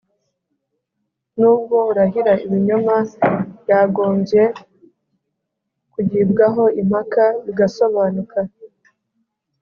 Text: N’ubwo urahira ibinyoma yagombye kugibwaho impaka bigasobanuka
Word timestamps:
N’ubwo 1.39 1.75
urahira 1.89 2.33
ibinyoma 2.45 2.95
yagombye 3.69 4.43
kugibwaho 5.93 6.63
impaka 6.81 7.23
bigasobanuka 7.45 8.39